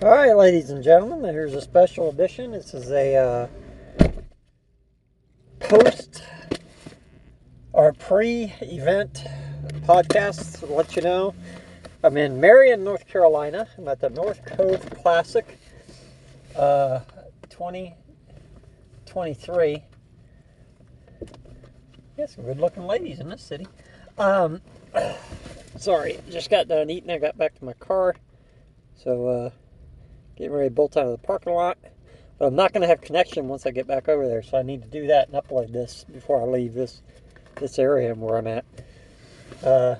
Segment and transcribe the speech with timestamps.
[0.00, 2.52] All right, ladies and gentlemen, here's a special edition.
[2.52, 3.48] This is a uh,
[5.58, 6.22] post
[7.72, 9.24] or pre-event
[9.80, 11.34] podcast to let you know.
[12.04, 13.66] I'm in Marion, North Carolina.
[13.76, 15.58] I'm at the North Cove Classic
[16.54, 17.00] uh,
[17.50, 19.82] 2023.
[22.16, 23.66] Yes, some good-looking ladies in this city.
[24.16, 24.60] Um,
[25.76, 27.10] sorry, just got done eating.
[27.10, 28.14] I got back to my car,
[28.94, 29.26] so.
[29.26, 29.50] Uh,
[30.38, 31.76] getting ready to bolt out of the parking lot.
[32.38, 34.62] But I'm not going to have connection once I get back over there, so I
[34.62, 37.02] need to do that and upload this before I leave this
[37.56, 38.64] this area where I'm at.
[39.64, 39.96] Uh,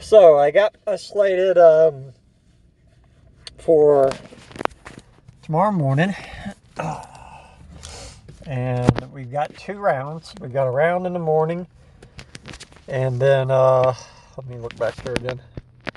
[0.00, 2.12] so I got us slated um,
[3.58, 4.10] for
[5.42, 6.12] tomorrow morning,
[8.46, 10.34] and we've got two rounds.
[10.40, 11.68] We've got a round in the morning,
[12.88, 13.94] and then uh,
[14.36, 15.40] let me look back here again.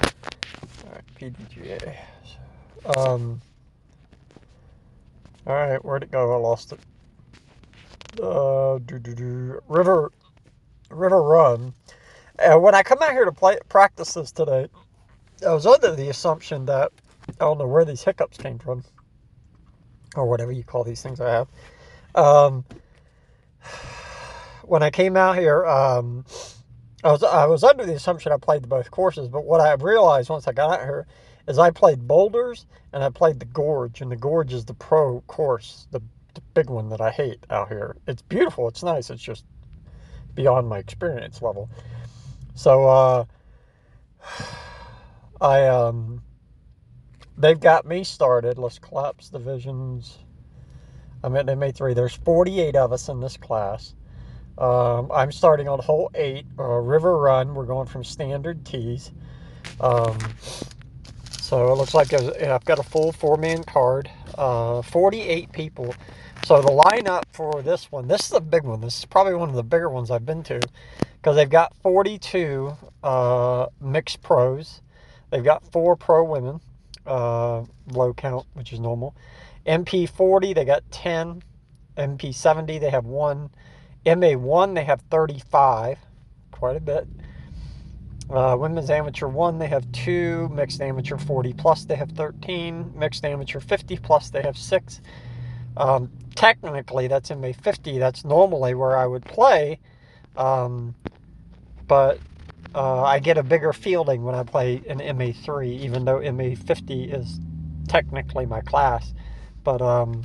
[0.04, 1.96] All right, PDGA.
[2.86, 3.42] Um,
[5.46, 6.34] all right, where'd it go?
[6.34, 6.80] I lost it.
[8.22, 9.60] Uh, doo -doo -doo.
[9.68, 10.12] River,
[10.90, 11.74] River Run.
[12.38, 14.70] And when I come out here to play practice this today,
[15.46, 16.92] I was under the assumption that
[17.28, 18.84] I don't know where these hiccups came from,
[20.16, 21.48] or whatever you call these things I have.
[22.16, 22.66] Um,
[24.64, 26.26] when I came out here, um,
[27.04, 30.30] I was I was under the assumption I played both courses, but what I realized
[30.30, 31.08] once I got out here
[31.50, 35.22] is I played boulders and I played the gorge, and the gorge is the pro
[35.22, 36.00] course, the,
[36.36, 37.98] the big one that I hate out here.
[38.08, 39.46] It's beautiful, it's nice, it's just
[40.36, 41.70] beyond my experience level.
[42.54, 43.26] So uh,
[45.42, 46.22] I um,
[47.38, 48.58] they've got me started.
[48.58, 50.20] Let's collapse divisions.
[51.24, 51.96] I'm at MA3.
[51.96, 53.96] There's 48 of us in this class.
[54.58, 57.56] Um, I'm starting on hole eight, uh, River Run.
[57.56, 59.12] We're going from standard tees.
[59.80, 60.18] Um,
[61.50, 64.08] so it looks like I've got a full four-man card,
[64.38, 65.96] uh, 48 people.
[66.46, 68.82] So the lineup for this one, this is a big one.
[68.82, 70.60] This is probably one of the bigger ones I've been to
[71.16, 74.82] because they've got 42 uh, mixed pros.
[75.32, 76.62] They've got four pro women,
[77.08, 79.16] uh, low count, which is normal.
[79.66, 81.42] MP40, they got 10.
[81.98, 83.50] MP70, they have one.
[84.06, 85.98] MA1, they have 35,
[86.52, 87.08] quite a bit.
[88.30, 90.50] Uh, women's amateur one, they have two.
[90.50, 92.94] Mixed amateur 40 plus, they have 13.
[92.96, 95.02] Mixed amateur 50 plus, they have six.
[95.78, 97.98] Um, technically, that's in MA 50.
[97.98, 99.80] That's normally where I would play.
[100.38, 100.94] Um,
[101.88, 102.20] but
[102.76, 107.06] uh, I get a bigger fielding when I play in MA3, even though MA 50
[107.06, 107.40] is
[107.88, 109.14] technically my class.
[109.64, 110.22] But um,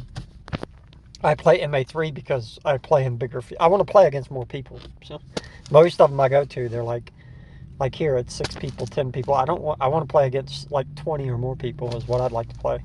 [1.22, 3.42] I play MA3 because I play in bigger.
[3.58, 4.78] I want to play against more people.
[5.02, 5.22] So
[5.70, 7.10] most of them I go to, they're like
[7.78, 9.34] like here it's six people ten people.
[9.34, 12.20] I don't want i want to play against like 20 or more people is what
[12.20, 12.78] i'd like to play.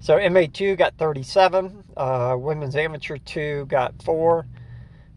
[0.00, 4.46] So ma2 got 37 uh, women's amateur 2 got 4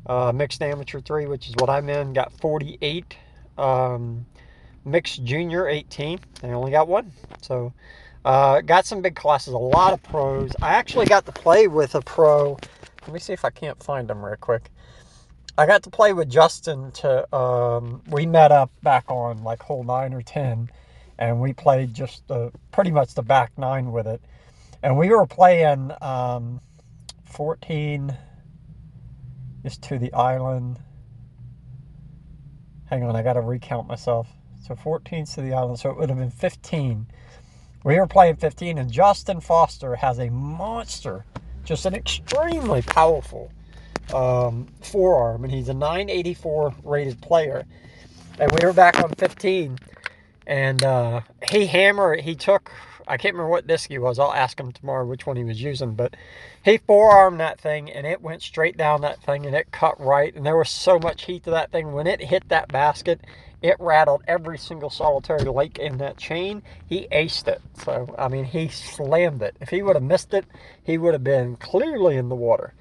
[0.07, 3.15] uh, mixed amateur 3 which is what i'm in got 48
[3.57, 4.25] um,
[4.85, 7.11] mixed junior 18 they only got one.
[7.41, 7.73] So
[8.25, 10.51] uh, got some big classes a lot of pros.
[10.61, 12.57] I actually got to play with a pro
[13.07, 14.69] let me see if i can't find them real quick
[15.61, 19.83] I got to play with Justin to um, we met up back on like hole
[19.83, 20.71] nine or ten
[21.19, 24.23] and we played just the pretty much the back nine with it.
[24.81, 26.61] And we were playing um,
[27.25, 28.17] 14
[29.63, 30.79] is to the island.
[32.85, 34.27] Hang on, I got to recount myself.
[34.63, 37.05] So 14 to the island, so it would have been 15.
[37.83, 41.23] We were playing 15, and Justin Foster has a monster,
[41.63, 43.51] just an extremely powerful
[44.13, 47.65] um, forearm, and he's a 984 rated player.
[48.39, 49.77] And we were back on 15,
[50.47, 52.21] and uh, he hammered.
[52.21, 52.71] He took.
[53.07, 54.19] I can't remember what disc he was.
[54.19, 56.15] I'll ask him tomorrow which one he was using, but
[56.63, 60.33] he forearmed that thing, and it went straight down that thing, and it cut right.
[60.33, 63.21] And there was so much heat to that thing when it hit that basket.
[63.61, 66.63] It rattled every single solitary lake in that chain.
[66.87, 67.61] He aced it.
[67.83, 69.55] So, I mean, he slammed it.
[69.61, 70.45] If he would have missed it,
[70.83, 72.73] he would have been clearly in the water.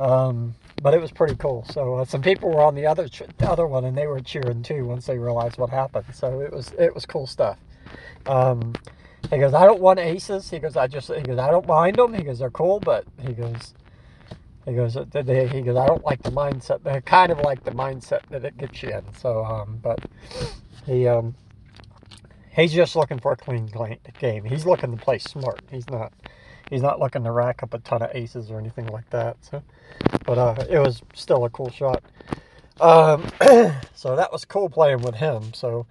[0.00, 1.64] Um, but it was pretty cool.
[1.70, 3.08] So uh, some people were on the other
[3.38, 6.06] the other one, and they were cheering too once they realized what happened.
[6.12, 7.58] So it was it was cool stuff.
[8.26, 8.74] Um,
[9.30, 10.50] he goes, I don't want aces.
[10.50, 12.12] He goes, I just he goes, I don't mind them.
[12.12, 13.74] He goes, they're cool, but he goes,
[14.64, 16.82] he goes, they, he goes, I don't like the mindset.
[16.82, 19.02] They're kind of like the mindset that it gets you in.
[19.14, 20.00] So, um, but
[20.86, 21.34] he um,
[22.50, 23.70] he's just looking for a clean
[24.18, 24.44] game.
[24.44, 25.60] He's looking to play smart.
[25.70, 26.12] He's not
[26.70, 29.36] he's not looking to rack up a ton of aces or anything like that.
[29.44, 29.62] So,
[30.24, 32.02] but uh, it was still a cool shot.
[32.80, 33.26] Um,
[33.94, 35.52] so that was cool playing with him.
[35.54, 35.86] So,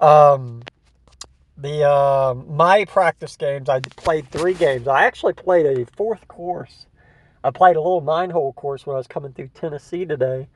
[0.00, 0.62] um,
[1.56, 4.86] the uh, my practice games, I played three games.
[4.86, 6.86] I actually played a fourth course.
[7.42, 10.48] I played a little nine hole course when I was coming through Tennessee today,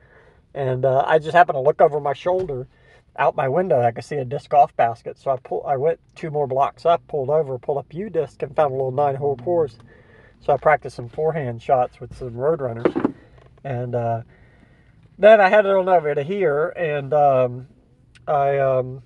[0.53, 2.67] and uh, I just happened to look over my shoulder,
[3.17, 3.81] out my window.
[3.81, 5.63] I could see a disc golf basket, so I pull.
[5.65, 8.91] I went two more blocks up, pulled over, pulled up UDisc, and found a little
[8.91, 9.77] nine hole course.
[10.41, 13.15] So I practiced some forehand shots with some Roadrunners,
[13.63, 14.21] and uh,
[15.17, 17.67] then I had headed on over to here, and um,
[18.27, 18.57] I.
[18.59, 19.03] Um,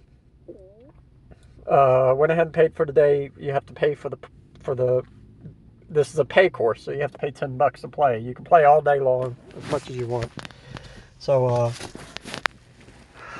[1.67, 3.29] uh, went ahead and paid for the day.
[3.37, 4.17] You have to pay for the
[4.61, 5.03] for the.
[5.89, 8.19] This is a pay course, so you have to pay ten bucks to play.
[8.19, 10.31] You can play all day long, as much as you want.
[11.19, 11.73] So uh,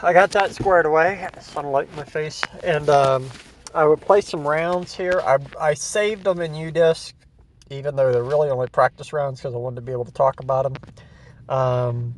[0.03, 1.27] I got that squared away.
[1.41, 3.29] Sunlight in my face, and um,
[3.73, 5.21] I would play some rounds here.
[5.25, 7.13] I I saved them in UDisc,
[7.71, 10.39] even though they're really only practice rounds because I wanted to be able to talk
[10.39, 10.75] about them.
[11.49, 12.15] Um,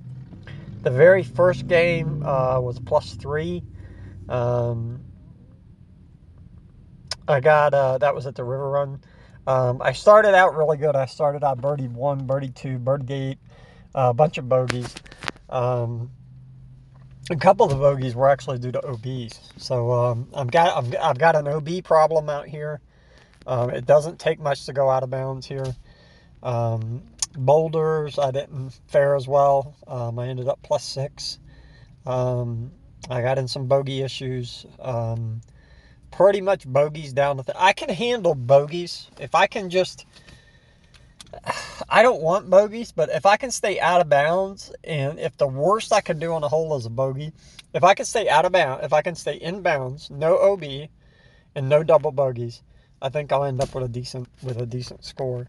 [0.82, 3.64] the very first game uh, was plus three.
[4.28, 5.02] Um,
[7.28, 9.02] I got uh, that was at the River Run.
[9.48, 10.96] Um, I started out really good.
[10.96, 13.38] I started out birdie one, birdie two, birdie eight,
[13.96, 14.94] uh, a bunch of bogeys.
[15.50, 16.12] Um,
[17.30, 19.40] a couple of the bogeys were actually due to OBs.
[19.58, 22.82] So um, I've got I've, I've, got an OB problem out here.
[23.48, 25.76] Um, it doesn't take much to go out of bounds here.
[26.44, 27.04] Um,
[27.36, 29.76] boulders I didn't fare as well.
[29.88, 31.40] Um, I ended up plus six.
[32.06, 34.66] I got in some bogey issues
[36.12, 37.44] pretty much bogeys down the.
[37.44, 40.06] Th- I can handle bogeys if I can just.
[41.88, 45.48] I don't want bogeys, but if I can stay out of bounds, and if the
[45.48, 47.32] worst I can do on a hole is a bogey,
[47.74, 50.64] if I can stay out of bounds, if I can stay in bounds, no OB,
[51.56, 52.62] and no double bogeys,
[53.02, 55.48] I think I'll end up with a decent with a decent score.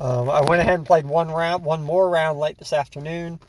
[0.00, 3.40] Um, I went ahead and played one round, one more round late this afternoon.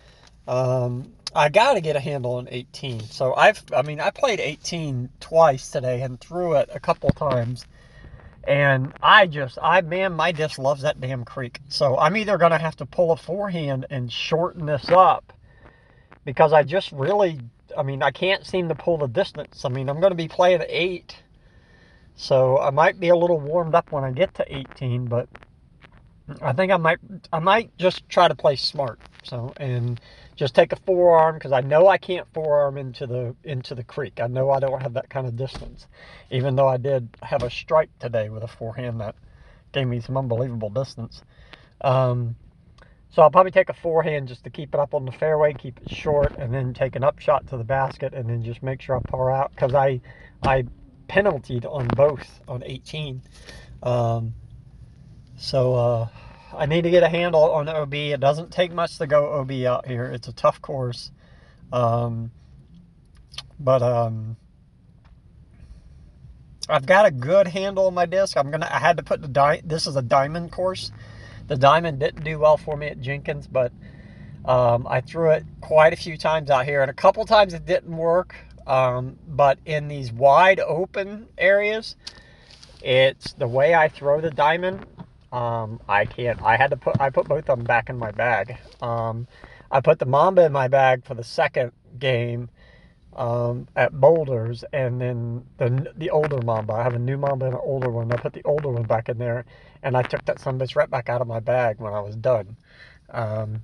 [0.47, 3.01] Um, I got to get a handle on 18.
[3.05, 7.65] So I've, I mean, I played 18 twice today and threw it a couple times.
[8.45, 11.59] And I just, I, man, my disc loves that damn creek.
[11.69, 15.31] So I'm either going to have to pull a forehand and shorten this up
[16.25, 17.39] because I just really,
[17.77, 19.63] I mean, I can't seem to pull the distance.
[19.63, 21.15] I mean, I'm going to be playing eight.
[22.15, 25.29] So I might be a little warmed up when I get to 18, but
[26.41, 26.99] I think I might,
[27.31, 28.99] I might just try to play smart.
[29.23, 29.99] So, and,
[30.35, 34.19] just take a forearm because I know I can't forearm into the into the creek.
[34.21, 35.87] I know I don't have that kind of distance,
[36.31, 39.15] even though I did have a strike today with a forehand that
[39.71, 41.21] gave me some unbelievable distance.
[41.81, 42.35] Um,
[43.11, 45.79] so I'll probably take a forehand just to keep it up on the fairway, keep
[45.79, 48.95] it short, and then take an upshot to the basket, and then just make sure
[48.97, 50.01] I par out because I
[50.41, 50.65] I
[51.07, 53.21] penaltied on both on 18.
[53.83, 54.33] Um,
[55.37, 55.75] so.
[55.75, 56.07] Uh,
[56.57, 57.93] I need to get a handle on the OB.
[57.93, 60.05] It doesn't take much to go OB out here.
[60.05, 61.11] It's a tough course.
[61.71, 62.31] Um,
[63.59, 64.37] but um,
[66.69, 68.37] I've got a good handle on my disc.
[68.37, 68.69] I'm gonna.
[68.71, 70.91] I had to put the di- This is a diamond course.
[71.47, 73.71] The diamond didn't do well for me at Jenkins, but
[74.45, 77.65] um, I threw it quite a few times out here, and a couple times it
[77.65, 78.35] didn't work.
[78.65, 81.97] Um, but in these wide open areas,
[82.81, 84.85] it's the way I throw the diamond
[85.33, 86.41] um, I can't.
[86.43, 87.01] I had to put.
[87.01, 88.55] I put both of them back in my bag.
[88.81, 89.27] Um,
[89.71, 92.49] I put the Mamba in my bag for the second game
[93.15, 96.73] um, at Boulders, and then the the older Mamba.
[96.73, 98.11] I have a new Mamba and an older one.
[98.11, 99.45] I put the older one back in there,
[99.81, 102.55] and I took that sunbitch right back out of my bag when I was done.
[103.09, 103.63] Um,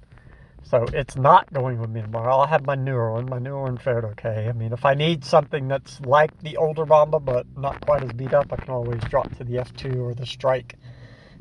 [0.64, 2.36] so it's not going with me tomorrow.
[2.36, 3.30] I'll have my newer one.
[3.30, 4.48] My newer one fared okay.
[4.50, 8.12] I mean, if I need something that's like the older Mamba but not quite as
[8.14, 10.76] beat up, I can always drop to the F2 or the Strike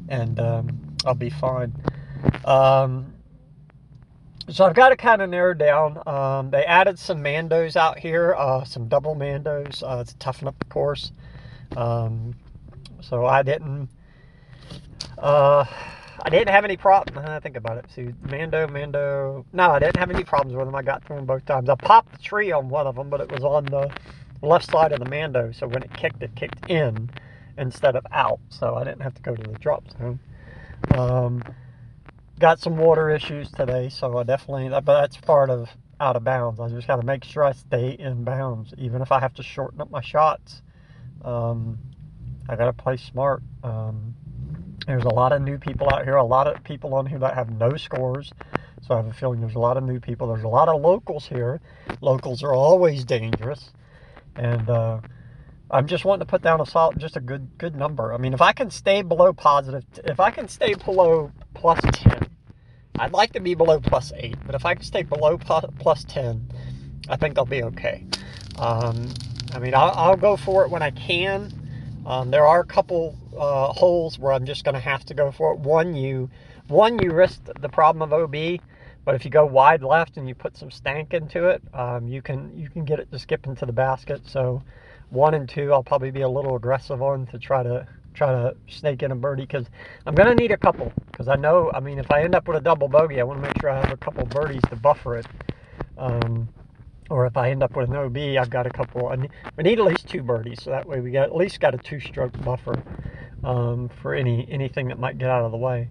[0.08, 1.72] and um, I'll be fine.
[2.44, 3.12] Um,
[4.48, 6.02] so I've got to kind of narrow down.
[6.06, 10.58] Um, they added some Mandos out here, uh, some double Mandos uh, to toughen up
[10.58, 11.12] the course.
[11.76, 12.34] Um,
[13.00, 13.90] so I didn't,
[15.18, 15.64] uh,
[16.22, 17.28] I didn't have any problems.
[17.28, 17.86] I think about it.
[17.94, 19.44] See, Mando, Mando.
[19.52, 20.74] No, I didn't have any problems with them.
[20.74, 21.68] I got through them both times.
[21.68, 23.90] I popped the tree on one of them, but it was on the
[24.40, 25.52] left side of the Mando.
[25.52, 27.10] So when it kicked, it kicked in
[27.58, 30.20] instead of out, so I didn't have to go to the drop zone.
[30.94, 31.42] Um,
[32.38, 35.68] got some water issues today, so I definitely, but that's part of
[36.00, 36.60] out of bounds.
[36.60, 39.42] I just got to make sure I stay in bounds, even if I have to
[39.42, 40.62] shorten up my shots.
[41.24, 41.78] Um,
[42.48, 43.42] I got to play smart.
[43.64, 44.14] Um,
[44.86, 47.34] there's a lot of new people out here, a lot of people on here that
[47.34, 48.32] have no scores.
[48.86, 50.28] So I have a feeling there's a lot of new people.
[50.28, 51.60] There's a lot of locals here.
[52.00, 53.72] Locals are always dangerous.
[54.36, 55.00] And, uh,
[55.70, 58.14] I'm just wanting to put down a solid, just a good good number.
[58.14, 62.26] I mean, if I can stay below positive, if I can stay below plus 10,
[62.98, 66.48] I'd like to be below plus 8, but if I can stay below plus 10,
[67.08, 68.04] I think I'll be okay.
[68.58, 69.08] Um,
[69.54, 71.52] I mean, I'll, I'll, go for it when I can.
[72.06, 75.30] Um, there are a couple uh, holes where I'm just going to have to go
[75.30, 75.60] for it.
[75.60, 76.30] One, you
[76.68, 78.60] one you risk the problem of OB,
[79.04, 82.20] but if you go wide left and you put some stank into it, um, you
[82.20, 84.22] can you can get it to skip into the basket.
[84.26, 84.62] So
[85.10, 88.56] one and two, I'll probably be a little aggressive on to try to try to
[88.68, 89.66] snake in a birdie because
[90.04, 92.56] I'm gonna need a couple because I know I mean if I end up with
[92.56, 95.16] a double bogey, I want to make sure I have a couple birdies to buffer
[95.16, 95.26] it.
[95.96, 96.48] Um,
[97.10, 99.08] or if I end up with an OB, I've got a couple.
[99.08, 101.58] I need, we need at least two birdies, so that way we got at least
[101.58, 102.82] got a two-stroke buffer
[103.44, 105.88] um, for any anything that might get out of the way.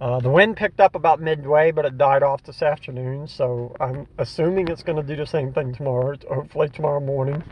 [0.00, 4.06] Uh, the wind picked up about midway, but it died off this afternoon, so I'm
[4.18, 6.16] assuming it's going to do the same thing tomorrow.
[6.28, 7.42] Hopefully tomorrow morning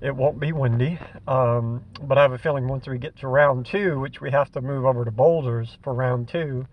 [0.00, 0.98] it won't be windy.
[1.26, 4.50] Um, but I have a feeling once we get to round two, which we have
[4.52, 6.66] to move over to boulders for round two,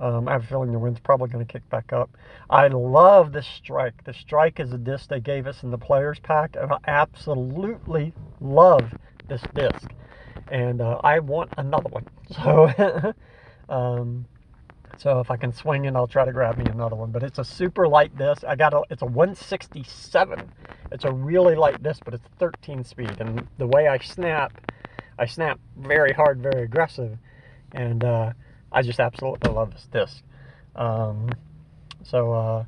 [0.00, 2.10] um, I have a feeling the wind's probably going to kick back up.
[2.48, 4.02] I love the strike.
[4.04, 8.14] The strike is a disc they gave us in the players pack, and I absolutely
[8.40, 8.94] love
[9.28, 9.90] this disc.
[10.48, 12.06] And uh, I want another one.
[12.44, 13.12] So,
[13.68, 14.24] um,
[15.00, 17.10] so if I can swing it, I'll try to grab me another one.
[17.10, 18.44] But it's a super light disc.
[18.46, 20.52] I got a, it's a 167.
[20.92, 23.16] It's a really light disc, but it's 13 speed.
[23.18, 24.52] And the way I snap,
[25.18, 27.16] I snap very hard, very aggressive,
[27.72, 28.32] and uh,
[28.70, 30.22] I just absolutely love this disc.
[30.76, 31.30] Um,
[32.04, 32.64] so uh,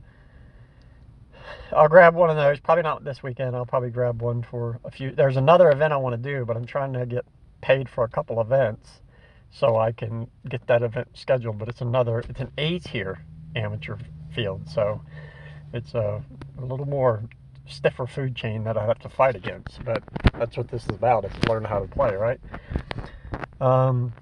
[1.76, 2.60] I'll grab one of those.
[2.60, 3.54] Probably not this weekend.
[3.54, 5.10] I'll probably grab one for a few.
[5.10, 7.26] There's another event I want to do, but I'm trying to get
[7.60, 9.02] paid for a couple events
[9.52, 11.58] so I can get that event scheduled.
[11.58, 12.20] But it's another.
[12.28, 13.22] It's an A tier
[13.54, 13.96] amateur
[14.34, 15.02] field, so
[15.72, 16.22] it's a,
[16.58, 17.22] a little more
[17.66, 19.84] stiffer food chain that I have to fight against.
[19.84, 21.24] But that's what this is about.
[21.24, 22.40] Is learn how to play, right?
[23.60, 24.12] Um,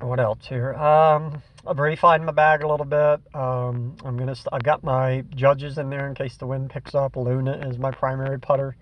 [0.00, 0.74] what else here?
[0.74, 3.20] Um, I've refined my bag a little bit.
[3.34, 4.32] Um, I'm gonna.
[4.32, 7.16] i I've got my judges in there in case the wind picks up.
[7.16, 8.76] Luna is my primary putter,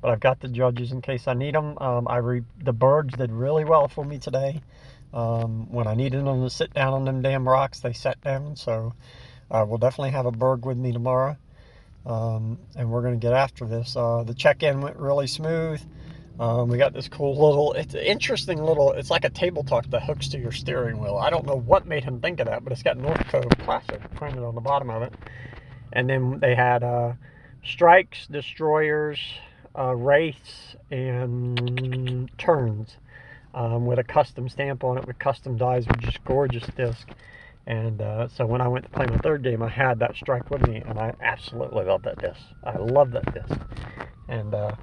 [0.00, 1.76] but I've got the judges in case I need them.
[1.78, 4.60] Um, I re, the Bergs did really well for me today.
[5.12, 8.56] Um, when I needed them to sit down on them damn rocks, they sat down.
[8.56, 8.94] So
[9.50, 11.36] I will definitely have a berg with me tomorrow,
[12.06, 13.96] um, and we're gonna get after this.
[13.96, 15.82] Uh, the check-in went really smooth.
[16.38, 20.04] Um, we got this cool little, it's an interesting little, it's like a tabletop that
[20.04, 21.16] hooks to your steering wheel.
[21.16, 24.00] I don't know what made him think of that, but it's got North Cove Classic
[24.14, 25.12] printed on the bottom of it.
[25.92, 27.12] And then they had uh,
[27.62, 29.18] strikes, destroyers,
[29.78, 32.96] uh, wraiths, and turns
[33.54, 37.08] um, with a custom stamp on it with custom dies, with just gorgeous disc.
[37.66, 40.50] And uh, so when I went to play my third game, I had that strike
[40.50, 42.40] with me, and I absolutely love that disc.
[42.64, 43.60] I love that disc.
[44.28, 44.74] And uh,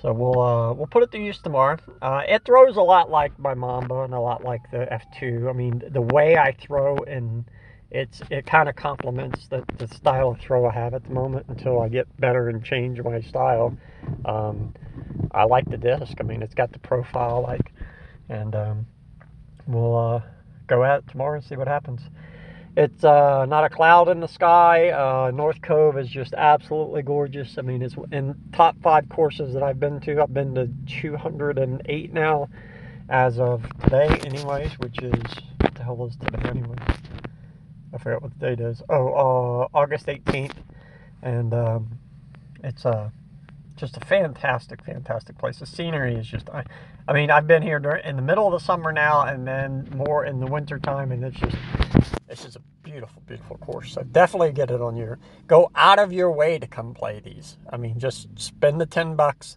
[0.00, 1.78] so we'll uh, we'll put it to use tomorrow.
[2.00, 5.48] Uh, it throws a lot like my Mamba and a lot like the F2.
[5.48, 7.44] I mean, the way I throw and
[7.92, 11.46] it's it kind of complements the, the style of throw I have at the moment
[11.48, 13.76] until I get better and change my style.
[14.24, 14.74] Um,
[15.30, 16.14] I like the disc.
[16.18, 17.72] I mean, it's got the profile like,
[18.28, 18.86] and um,
[19.66, 20.20] we'll uh,
[20.66, 22.00] go out tomorrow and see what happens.
[22.74, 24.90] It's uh, not a cloud in the sky.
[24.90, 27.58] Uh, North Cove is just absolutely gorgeous.
[27.58, 30.22] I mean, it's in top five courses that I've been to.
[30.22, 32.48] I've been to 208 now
[33.10, 35.22] as of today, anyways, which is,
[35.60, 36.78] what the hell is today, anyways?
[37.92, 38.80] I forget what the date is.
[38.88, 40.54] Oh, uh, August 18th.
[41.22, 41.98] And um,
[42.64, 43.10] it's uh,
[43.82, 45.58] just a fantastic, fantastic place.
[45.58, 46.62] The scenery is just, I,
[47.08, 49.88] I mean, I've been here during, in the middle of the summer now and then
[49.96, 51.56] more in the winter time, and it's just,
[52.28, 53.92] it's just a beautiful, beautiful course.
[53.92, 57.56] So definitely get it on your, go out of your way to come play these.
[57.70, 59.56] I mean, just spend the 10 bucks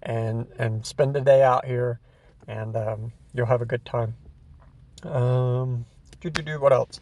[0.00, 1.98] and, and spend the day out here
[2.46, 4.14] and um, you'll have a good time.
[5.02, 5.86] Um,
[6.20, 7.00] do, do, do, what else?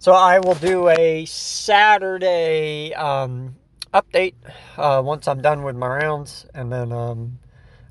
[0.00, 3.54] So I will do a Saturday um,
[3.92, 4.34] update
[4.76, 7.38] uh, once I'm done with my rounds, and then um,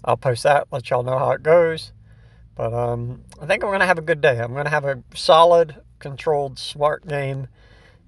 [0.03, 1.91] I'll post that, let y'all know how it goes.
[2.55, 4.39] But um, I think I'm going to have a good day.
[4.39, 7.47] I'm going to have a solid controlled, smart game.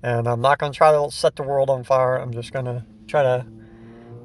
[0.03, 2.17] And I'm not going to try to set the world on fire.
[2.17, 3.47] I'm just going to try to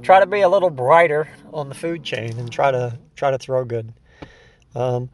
[0.02, 3.38] try to be a little brighter on the food chain and try to try to
[3.38, 3.92] throw good.
[4.74, 5.10] Um,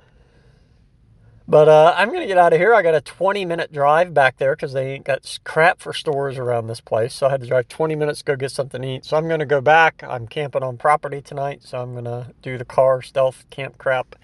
[1.49, 2.75] but uh, I'm going to get out of here.
[2.75, 6.37] I got a 20 minute drive back there because they ain't got crap for stores
[6.37, 7.15] around this place.
[7.15, 9.05] So I had to drive 20 minutes to go get something to eat.
[9.07, 10.05] So I'm going to go back.
[10.07, 11.63] I'm camping on property tonight.
[11.65, 14.15] So I'm going to do the car stealth camp crap.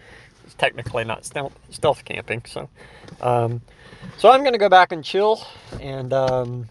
[0.45, 2.43] It's technically not stealth, stealth camping.
[2.45, 2.69] So
[3.21, 3.63] um,
[4.19, 5.47] so I'm going to go back and chill,
[5.81, 6.69] and um,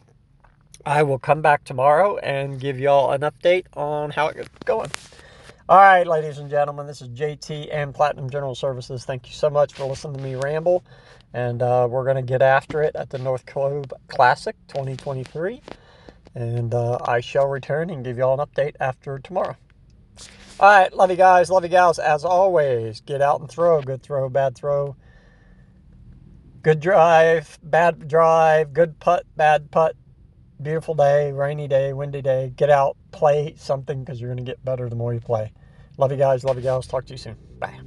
[0.85, 4.91] I will come back tomorrow and give y'all an update on how it's going.
[5.69, 9.05] All right, ladies and gentlemen, this is JT and Platinum General Services.
[9.05, 10.83] Thank you so much for listening to me ramble,
[11.33, 15.61] and uh, we're going to get after it at the North Cove Classic 2023,
[16.35, 19.55] and uh, I shall return and give y'all an update after tomorrow.
[20.59, 21.97] All right, love you guys, love you gals.
[21.97, 23.81] As always, get out and throw.
[23.81, 24.97] Good throw, bad throw.
[26.61, 28.73] Good drive, bad drive.
[28.73, 29.95] Good putt, bad putt.
[30.61, 32.53] Beautiful day, rainy day, windy day.
[32.55, 35.51] Get out, play something because you're going to get better the more you play.
[35.97, 36.87] Love you guys, love you gals.
[36.87, 37.37] Talk to you soon.
[37.59, 37.79] Bye.